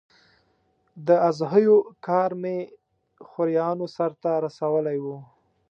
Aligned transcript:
د 1.07 1.09
اضحیو 1.29 1.77
کار 2.07 2.31
مې 2.41 2.57
خوریانو 3.29 3.85
سرته 3.95 4.31
رسولی 4.45 4.97
و. 5.03 5.05